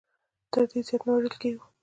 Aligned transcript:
تر 0.51 0.61
دې 0.69 0.79
زیات 0.87 1.01
نه 1.07 1.11
وژل 1.13 1.35
کېږو. 1.41 1.65